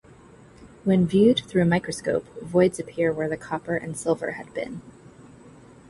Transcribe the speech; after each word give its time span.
When 0.83 1.05
viewed 1.05 1.41
through 1.45 1.61
a 1.61 1.65
microscope 1.65 2.25
voids 2.41 2.79
appear 2.79 3.13
where 3.13 3.29
the 3.29 3.37
copper 3.37 3.75
and 3.75 3.95
silver 3.95 4.31
had 4.31 4.51
been. 4.51 4.81